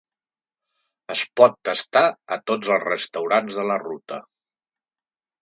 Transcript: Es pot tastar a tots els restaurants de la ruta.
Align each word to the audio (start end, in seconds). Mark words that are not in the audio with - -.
Es 1.15 1.21
pot 1.39 1.59
tastar 1.69 2.03
a 2.37 2.39
tots 2.53 2.73
els 2.77 2.87
restaurants 2.87 3.61
de 3.61 3.69
la 3.75 3.79
ruta. 3.85 4.21